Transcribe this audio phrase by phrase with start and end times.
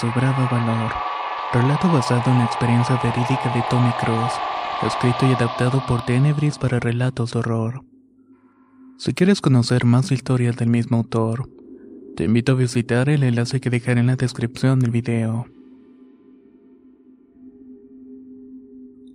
[0.00, 0.92] sobraba valor.
[1.52, 4.32] Relato basado en la experiencia verídica de Tommy Cruz,
[4.82, 7.84] escrito y adaptado por Tenebris para relatos de horror.
[8.98, 11.48] Si quieres conocer más historias del mismo autor,
[12.16, 15.46] te invito a visitar el enlace que dejaré en la descripción del video.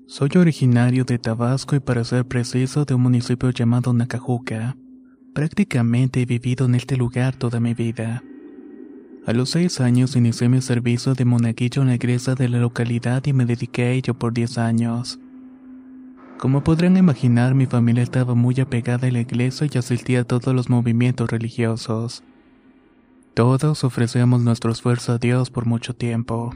[0.08, 4.76] Soy originario de Tabasco y para ser preciso de un municipio llamado Nacajuca.
[5.34, 8.22] Prácticamente he vivido en este lugar toda mi vida.
[9.24, 13.24] A los seis años inicié mi servicio de monaguillo en la iglesia de la localidad
[13.28, 15.20] y me dediqué a ello por diez años.
[16.40, 20.56] Como podrán imaginar, mi familia estaba muy apegada a la iglesia y asistía a todos
[20.56, 22.24] los movimientos religiosos.
[23.36, 26.56] Todos ofrecíamos nuestro esfuerzo a Dios por mucho tiempo.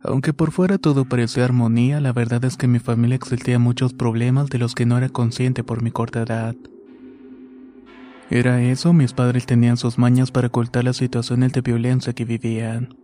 [0.00, 3.94] Aunque por fuera todo parecía armonía, la verdad es que en mi familia existían muchos
[3.94, 6.54] problemas de los que no era consciente por mi corta edad.
[8.30, 12.96] Era eso, mis padres tenían sus mañas para ocultar las situaciones de violencia que vivían.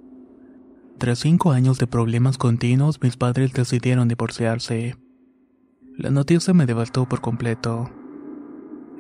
[0.99, 4.97] Tras cinco años de problemas continuos, mis padres decidieron divorciarse.
[5.99, 7.91] La noticia me devastó por completo.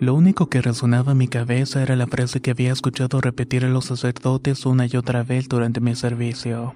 [0.00, 3.68] Lo único que resonaba en mi cabeza era la frase que había escuchado repetir a
[3.68, 6.74] los sacerdotes una y otra vez durante mi servicio.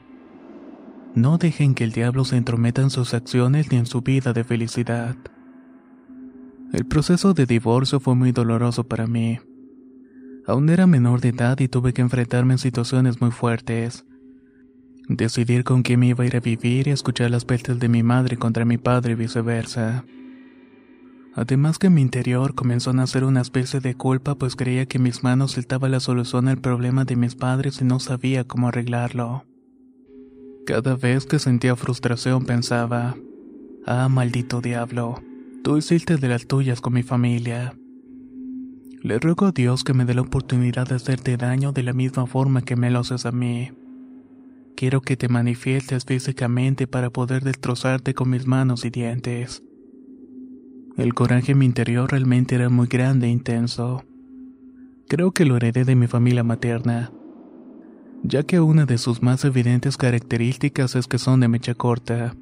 [1.17, 4.45] No dejen que el diablo se entrometa en sus acciones ni en su vida de
[4.45, 5.17] felicidad.
[6.73, 9.41] El proceso de divorcio fue muy doloroso para mí.
[10.51, 14.05] Aún era menor de edad y tuve que enfrentarme en situaciones muy fuertes.
[15.07, 18.03] Decidir con quién me iba a ir a vivir y escuchar las pestes de mi
[18.03, 20.05] madre contra mi padre y viceversa.
[21.37, 24.99] Además que en mi interior comenzó a nacer una especie de culpa pues creía que
[24.99, 29.45] mis manos estaba la solución al problema de mis padres y no sabía cómo arreglarlo.
[30.67, 33.15] Cada vez que sentía frustración pensaba,
[33.87, 35.23] ah, maldito diablo,
[35.63, 37.77] Tú hiciste de las tuyas con mi familia.
[39.03, 42.27] Le ruego a Dios que me dé la oportunidad de hacerte daño de la misma
[42.27, 43.73] forma que me lo haces a mí.
[44.77, 49.63] Quiero que te manifiestes físicamente para poder destrozarte con mis manos y dientes.
[50.97, 54.05] El coraje en mi interior realmente era muy grande e intenso.
[55.09, 57.11] Creo que lo heredé de mi familia materna,
[58.23, 62.35] ya que una de sus más evidentes características es que son de mecha corta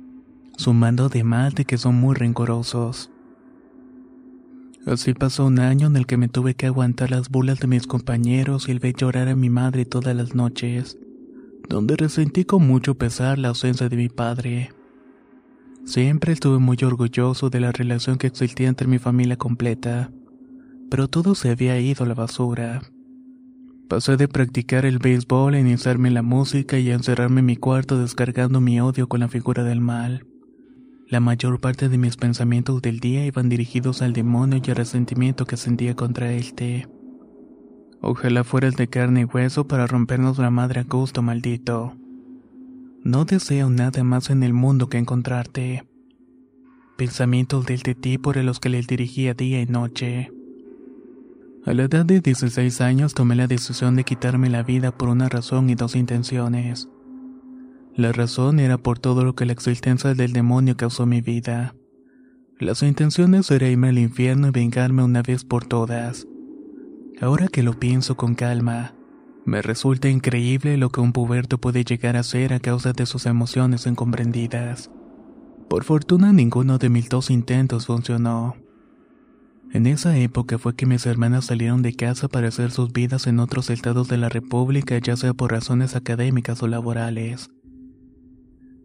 [0.58, 3.10] sumando además de que son muy rencorosos.
[4.86, 7.86] Así pasó un año en el que me tuve que aguantar las burlas de mis
[7.86, 10.98] compañeros y el ver llorar a mi madre todas las noches,
[11.68, 14.70] donde resentí con mucho pesar la ausencia de mi padre.
[15.84, 20.10] Siempre estuve muy orgulloso de la relación que existía entre mi familia completa,
[20.90, 22.82] pero todo se había ido a la basura.
[23.88, 27.98] Pasé de practicar el béisbol a iniciarme la música y a encerrarme en mi cuarto
[27.98, 30.27] descargando mi odio con la figura del mal.
[31.08, 35.46] La mayor parte de mis pensamientos del día iban dirigidos al demonio y al resentimiento
[35.46, 36.86] que sentía contra este.
[38.02, 41.96] Ojalá fueras de carne y hueso para rompernos la madre a gusto, maldito.
[43.02, 45.88] No deseo nada más en el mundo que encontrarte.
[46.98, 50.30] Pensamientos de este tipo eran los que les dirigía día y noche.
[51.64, 55.30] A la edad de 16 años tomé la decisión de quitarme la vida por una
[55.30, 56.90] razón y dos intenciones.
[57.98, 61.74] La razón era por todo lo que la existencia del demonio causó mi vida.
[62.60, 66.24] Las intenciones era irme al infierno y vengarme una vez por todas.
[67.20, 68.94] Ahora que lo pienso con calma,
[69.44, 73.26] me resulta increíble lo que un puberto puede llegar a ser a causa de sus
[73.26, 74.92] emociones incomprendidas.
[75.68, 78.54] Por fortuna ninguno de mis dos intentos funcionó.
[79.72, 83.40] En esa época fue que mis hermanas salieron de casa para hacer sus vidas en
[83.40, 87.50] otros estados de la República, ya sea por razones académicas o laborales.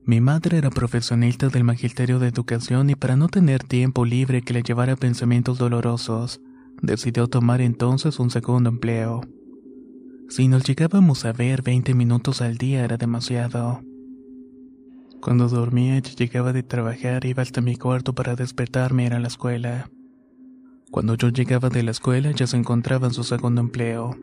[0.05, 4.53] Mi madre era profesionista del Magisterio de Educación y para no tener tiempo libre que
[4.53, 6.41] le llevara pensamientos dolorosos,
[6.81, 9.21] decidió tomar entonces un segundo empleo.
[10.27, 13.81] Si nos llegábamos a ver 20 minutos al día era demasiado.
[15.21, 19.29] Cuando dormía y llegaba de trabajar iba hasta mi cuarto para despertarme ir a la
[19.29, 19.89] escuela.
[20.91, 24.17] Cuando yo llegaba de la escuela ya se encontraba en su segundo empleo.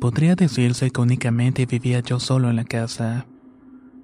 [0.00, 3.26] Podría decirse que únicamente vivía yo solo en la casa.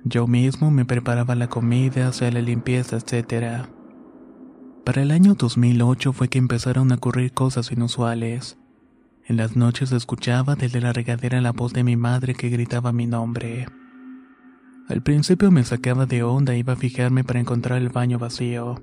[0.08, 3.67] Yo mismo me preparaba la comida, hacía la limpieza, etc.
[4.85, 8.56] Para el año 2008 fue que empezaron a ocurrir cosas inusuales.
[9.26, 13.08] En las noches escuchaba desde la regadera la voz de mi madre que gritaba mi
[13.08, 13.67] nombre.
[14.88, 18.81] Al principio me sacaba de onda e iba a fijarme para encontrar el baño vacío,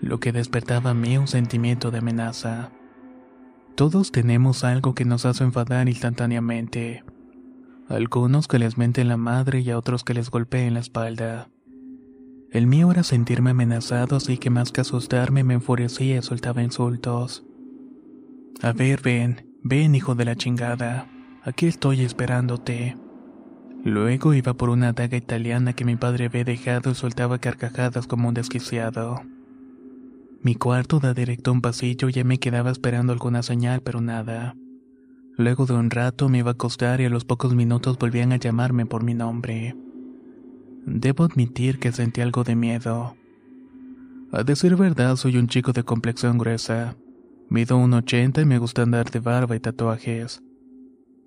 [0.00, 2.72] lo que despertaba a mí un sentimiento de amenaza.
[3.76, 7.04] Todos tenemos algo que nos hace enfadar instantáneamente.
[7.88, 11.48] Algunos que les menten la madre y a otros que les golpeen la espalda.
[12.50, 17.44] El mío era sentirme amenazado, así que más que asustarme me enfurecía y soltaba insultos.
[18.62, 21.08] A ver, ven, ven, hijo de la chingada.
[21.42, 22.96] Aquí estoy esperándote.
[23.84, 28.28] Luego iba por una daga italiana que mi padre había dejado y soltaba carcajadas como
[28.28, 29.22] un desquiciado.
[30.40, 34.00] Mi cuarto da directo a un pasillo y ya me quedaba esperando alguna señal, pero
[34.00, 34.54] nada.
[35.36, 38.36] Luego de un rato me iba a acostar y a los pocos minutos volvían a
[38.36, 39.74] llamarme por mi nombre.
[40.84, 43.16] Debo admitir que sentí algo de miedo.
[44.30, 46.96] A decir verdad, soy un chico de complexión gruesa.
[47.48, 50.42] Mido un 80 y me gusta andar de barba y tatuajes.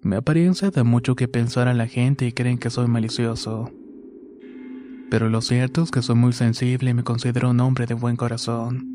[0.02, 3.72] Mi apariencia da mucho que pensar a la gente y creen que soy malicioso.
[5.10, 8.16] Pero lo cierto es que soy muy sensible y me considero un hombre de buen
[8.16, 8.95] corazón.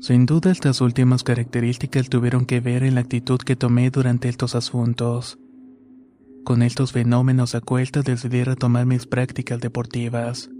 [0.00, 4.54] Sin duda estas últimas características tuvieron que ver en la actitud que tomé durante estos
[4.54, 5.38] asuntos.
[6.44, 7.60] Con estos fenómenos a
[8.04, 10.50] decidí retomar mis prácticas deportivas.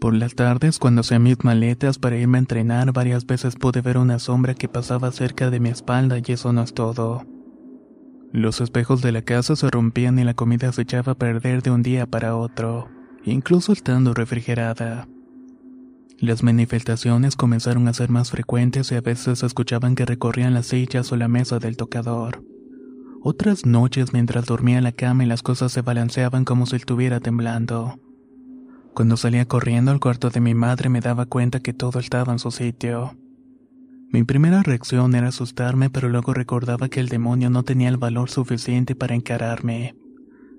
[0.00, 3.98] Por las tardes, cuando hacía mis maletas para irme a entrenar, varias veces pude ver
[3.98, 7.26] una sombra que pasaba cerca de mi espalda y eso no es todo.
[8.32, 11.70] Los espejos de la casa se rompían y la comida se echaba a perder de
[11.70, 12.88] un día para otro,
[13.24, 15.06] incluso estando refrigerada.
[16.22, 21.10] Las manifestaciones comenzaron a ser más frecuentes y a veces escuchaban que recorrían las sillas
[21.10, 22.44] o la mesa del tocador.
[23.24, 27.18] Otras noches mientras dormía en la cama y las cosas se balanceaban como si estuviera
[27.18, 27.98] temblando.
[28.94, 32.38] Cuando salía corriendo al cuarto de mi madre me daba cuenta que todo estaba en
[32.38, 33.18] su sitio.
[34.12, 38.30] Mi primera reacción era asustarme, pero luego recordaba que el demonio no tenía el valor
[38.30, 39.96] suficiente para encararme.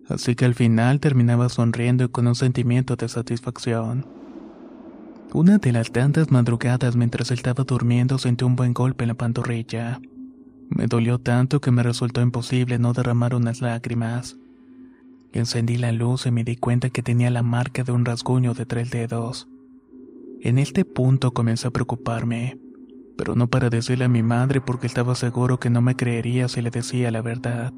[0.10, 4.22] Así que al final terminaba sonriendo y con un sentimiento de satisfacción.
[5.33, 10.00] Una de las tantas madrugadas mientras estaba durmiendo sentí un buen golpe en la pantorrilla.
[10.69, 14.38] Me dolió tanto que me resultó imposible no derramar unas lágrimas.
[15.31, 18.65] Encendí la luz y me di cuenta que tenía la marca de un rasguño de
[18.65, 19.47] tres dedos.
[20.41, 22.59] En este punto comencé a preocuparme
[23.18, 26.62] pero no para decirle a mi madre porque estaba seguro que no me creería si
[26.62, 27.74] le decía la verdad.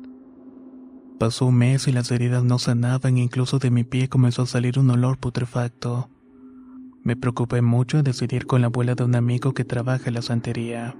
[1.19, 4.47] Pasó un mes y las heridas no sanaban e incluso de mi pie comenzó a
[4.47, 6.09] salir un olor putrefacto.
[7.05, 10.23] Me preocupé mucho en decidir con la abuela de un amigo que trabaja en la
[10.23, 10.95] santería.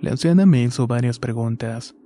[0.00, 1.96] La anciana me hizo varias preguntas.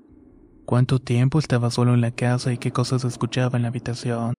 [0.65, 4.33] ¿Cuánto tiempo estaba solo en la casa y qué cosas escuchaba en la habitación?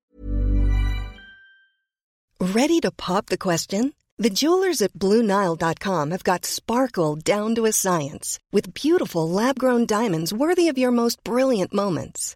[2.40, 3.94] Ready to pop the question?
[4.18, 10.34] The jewelers at BlueNile.com have got sparkle down to a science with beautiful lab-grown diamonds
[10.34, 12.36] worthy of your most brilliant moments.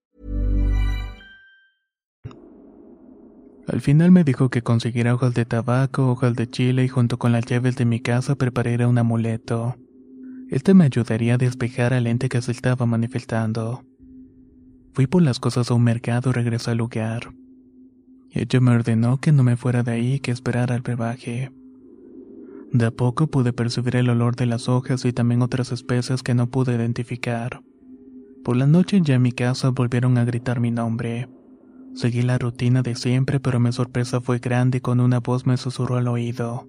[3.67, 7.31] Al final me dijo que consiguiera hojas de tabaco, hojas de chile y junto con
[7.31, 9.75] las llaves de mi casa preparara un amuleto.
[10.49, 13.83] Este me ayudaría a despejar al ente que se estaba manifestando.
[14.93, 17.33] Fui por las cosas a un mercado y regresé al lugar.
[18.31, 21.51] Ella me ordenó que no me fuera de ahí y que esperara el brebaje.
[22.73, 26.33] De a poco pude percibir el olor de las hojas y también otras especies que
[26.33, 27.61] no pude identificar.
[28.43, 31.29] Por la noche ya en mi casa volvieron a gritar mi nombre.
[31.93, 35.57] Seguí la rutina de siempre, pero mi sorpresa fue grande y con una voz me
[35.57, 36.67] susurró al oído.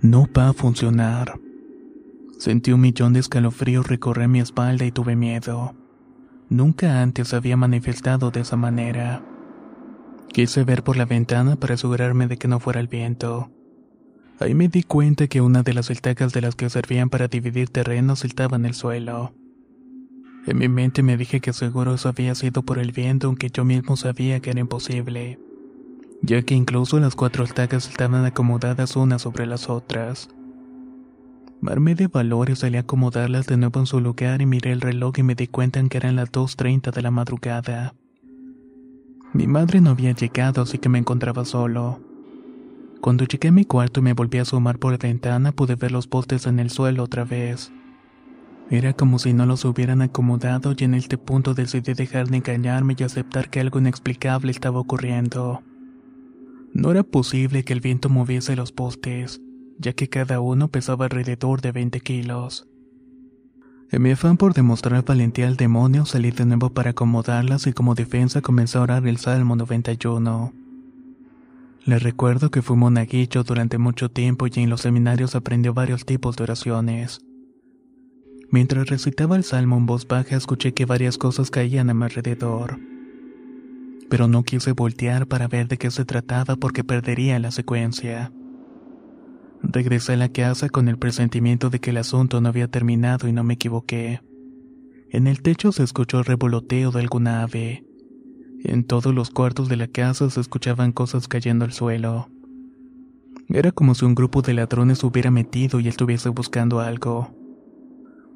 [0.00, 1.40] No va a funcionar.
[2.38, 5.74] Sentí un millón de escalofríos recorrer mi espalda y tuve miedo.
[6.50, 9.24] Nunca antes había manifestado de esa manera.
[10.28, 13.50] Quise ver por la ventana para asegurarme de que no fuera el viento.
[14.38, 17.70] Ahí me di cuenta que una de las estacas de las que servían para dividir
[17.70, 19.32] terrenos saltaba en el suelo.
[20.46, 23.64] En mi mente me dije que seguro eso había sido por el viento, aunque yo
[23.64, 25.40] mismo sabía que era imposible,
[26.22, 30.28] ya que incluso las cuatro estacas estaban acomodadas unas sobre las otras.
[31.60, 34.80] Marmé de valor y salí a acomodarlas de nuevo en su lugar y miré el
[34.80, 37.94] reloj y me di cuenta que eran las 2.30 de la madrugada.
[39.32, 41.98] Mi madre no había llegado, así que me encontraba solo.
[43.00, 45.90] Cuando llegué a mi cuarto y me volví a asomar por la ventana, pude ver
[45.90, 47.72] los postes en el suelo otra vez.
[48.68, 52.96] Era como si no los hubieran acomodado y en este punto decidí dejar de engañarme
[52.98, 55.62] y aceptar que algo inexplicable estaba ocurriendo.
[56.72, 59.40] No era posible que el viento moviese los postes,
[59.78, 62.66] ya que cada uno pesaba alrededor de 20 kilos.
[63.92, 67.94] En mi afán por demostrar valentía al demonio, salí de nuevo para acomodarlas y como
[67.94, 70.52] defensa comencé a orar el Salmo 91.
[71.84, 76.36] Le recuerdo que fui monaguillo durante mucho tiempo y en los seminarios aprendió varios tipos
[76.36, 77.25] de oraciones.
[78.50, 82.78] Mientras recitaba el salmo en voz baja escuché que varias cosas caían a mi alrededor.
[84.08, 88.32] Pero no quise voltear para ver de qué se trataba porque perdería la secuencia.
[89.62, 93.32] Regresé a la casa con el presentimiento de que el asunto no había terminado y
[93.32, 94.20] no me equivoqué.
[95.10, 97.84] En el techo se escuchó el revoloteo de alguna ave.
[98.62, 102.28] En todos los cuartos de la casa se escuchaban cosas cayendo al suelo.
[103.48, 107.45] Era como si un grupo de ladrones hubiera metido y estuviese buscando algo.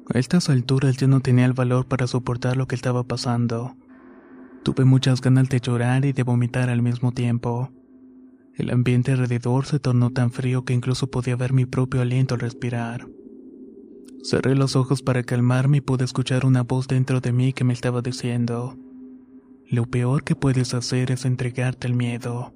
[0.09, 3.75] A estas alturas ya no tenía el valor para soportar lo que estaba pasando.
[4.63, 7.71] Tuve muchas ganas de llorar y de vomitar al mismo tiempo.
[8.55, 12.41] El ambiente alrededor se tornó tan frío que incluso podía ver mi propio aliento al
[12.41, 13.07] respirar.
[14.23, 17.73] Cerré los ojos para calmarme y pude escuchar una voz dentro de mí que me
[17.73, 18.77] estaba diciendo,
[19.67, 22.53] lo peor que puedes hacer es entregarte al miedo.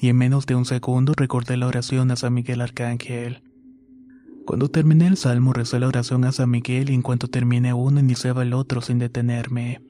[0.00, 3.42] Y en menos de un segundo recordé la oración a San Miguel Arcángel.
[4.48, 8.00] Cuando terminé el salmo recé la oración a San Miguel y en cuanto terminé uno
[8.00, 9.82] iniciaba el otro sin detenerme.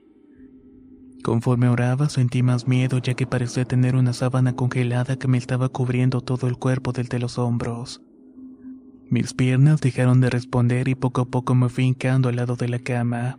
[1.23, 5.69] Conforme oraba sentí más miedo ya que parecía tener una sábana congelada que me estaba
[5.69, 8.03] cubriendo todo el cuerpo desde los hombros.
[9.09, 12.67] Mis piernas dejaron de responder y poco a poco me fui hincando al lado de
[12.67, 13.38] la cama.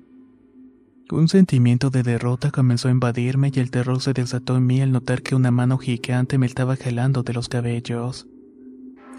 [1.12, 4.94] Un sentimiento de derrota comenzó a invadirme y el terror se desató en mí al
[4.94, 8.26] notar que una mano gigante me estaba jalando de los cabellos.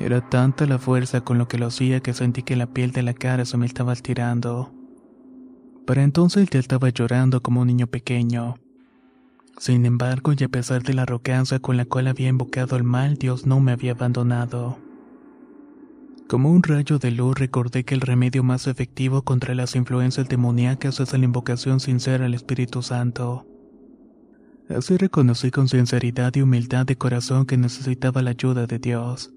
[0.00, 3.02] Era tanta la fuerza con lo que lo hacía que sentí que la piel de
[3.02, 4.72] la cara se me estaba estirando.
[5.86, 8.56] Para entonces ya estaba llorando como un niño pequeño.
[9.58, 13.16] Sin embargo, y a pesar de la arrogancia con la cual había invocado al mal,
[13.16, 14.78] Dios no me había abandonado.
[16.28, 20.98] Como un rayo de luz recordé que el remedio más efectivo contra las influencias demoníacas
[21.00, 23.46] es la invocación sincera al Espíritu Santo.
[24.70, 29.34] Así reconocí con sinceridad y humildad de corazón que necesitaba la ayuda de Dios.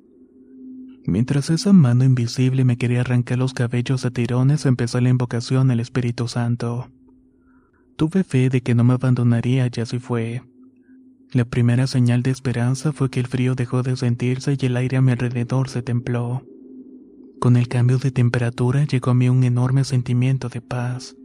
[1.06, 5.82] Mientras esa mano invisible me quería arrancar los cabellos a tirones, empezó la invocación al
[5.82, 6.90] Espíritu Santo.
[7.98, 10.44] Tuve fe de que no me abandonaría y así fue.
[11.32, 14.98] La primera señal de esperanza fue que el frío dejó de sentirse y el aire
[14.98, 16.44] a mi alrededor se templó.
[17.40, 21.18] Con el cambio de temperatura llegó a mí un enorme sentimiento de paz.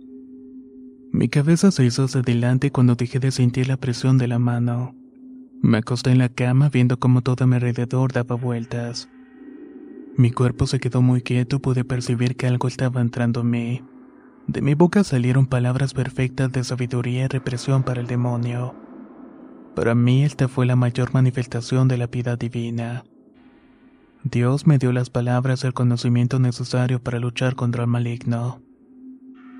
[1.12, 4.96] Mi cabeza se hizo hacia adelante cuando dejé de sentir la presión de la mano.
[5.62, 9.08] Me acosté en la cama viendo cómo todo a mi alrededor daba vueltas.
[10.18, 13.82] Mi cuerpo se quedó muy quieto pude percibir que algo estaba entrando en mí.
[14.48, 18.74] De mi boca salieron palabras perfectas de sabiduría y represión para el demonio.
[19.76, 23.04] Para mí esta fue la mayor manifestación de la piedad divina.
[24.24, 28.60] Dios me dio las palabras y el conocimiento necesario para luchar contra el maligno.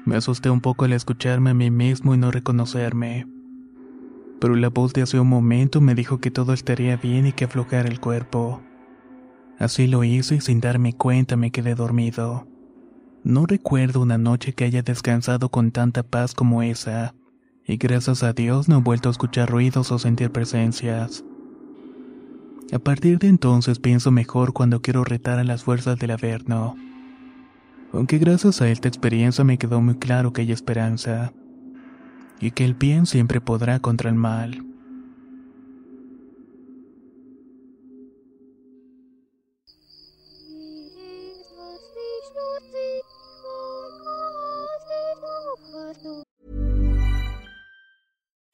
[0.07, 3.29] Me asusté un poco al escucharme a mí mismo y no reconocerme.
[4.41, 7.45] Pero la voz de hace un momento me dijo que todo estaría bien y que
[7.45, 8.61] aflojara el cuerpo.
[9.59, 12.47] Así lo hice y sin darme cuenta me quedé dormido.
[13.25, 17.15] No recuerdo una noche que haya descansado con tanta paz como esa,
[17.67, 21.25] y gracias a Dios no he vuelto a escuchar ruidos o sentir presencias.
[22.73, 26.77] A partir de entonces pienso mejor cuando quiero retar a las fuerzas del Averno.
[27.93, 31.33] Aunque gracias a esta experiencia me quedó muy claro que hay esperanza.
[32.41, 34.68] Y que el bien siempre podrá contra el mal.